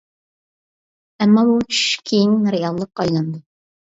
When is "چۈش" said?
1.75-1.81